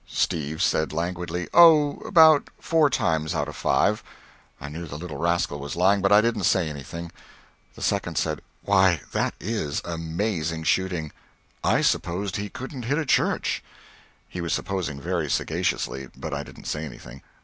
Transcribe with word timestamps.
Steve 0.07 0.63
said 0.63 0.91
languidly, 0.91 1.47
"Oh, 1.53 1.97
about 2.07 2.49
four 2.59 2.89
times 2.89 3.35
out 3.35 3.47
of 3.47 3.55
five." 3.55 4.01
I 4.59 4.67
knew 4.67 4.87
the 4.87 4.97
little 4.97 5.17
rascal 5.17 5.59
was 5.59 5.75
lying, 5.75 6.01
but 6.01 6.11
I 6.11 6.21
didn't 6.21 6.45
say 6.45 6.67
anything. 6.67 7.11
The 7.75 7.83
second 7.83 8.17
said, 8.17 8.41
"Why, 8.63 9.01
that 9.11 9.35
is 9.39 9.79
amazing 9.85 10.63
shooting; 10.63 11.11
I 11.63 11.81
supposed 11.81 12.37
he 12.37 12.49
couldn't 12.49 12.85
hit 12.85 12.97
a 12.97 13.05
church." 13.05 13.63
He 14.27 14.41
was 14.41 14.53
supposing 14.53 14.99
very 14.99 15.29
sagaciously, 15.29 16.09
but 16.17 16.33
I 16.33 16.41
didn't 16.41 16.65
say 16.65 16.83
anything. 16.83 17.21